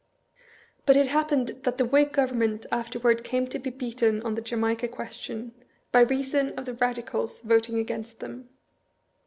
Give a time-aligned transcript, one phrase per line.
[0.87, 4.87] But it happened that the Whig Government afterward came to be beaten on the Jamaica
[4.87, 5.51] question,
[5.91, 8.49] by reason of the Radi cals voting against them.